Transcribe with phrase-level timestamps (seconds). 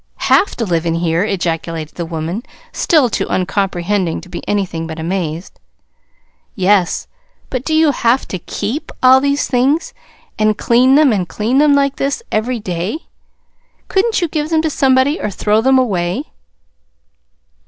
[0.17, 4.97] "'Have to live in here'!" ejaculated the woman, still too uncomprehending to be anything but
[4.97, 5.59] amazed.
[6.55, 7.05] "Yes.
[7.51, 9.93] But do you have to KEEP all these things,
[10.39, 13.05] and clean them and clean them, like this, every day?
[13.89, 16.31] Couldn't you give them to somebody, or throw them away?"